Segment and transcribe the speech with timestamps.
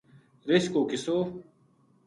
[0.49, 1.17] رچھ کو قصو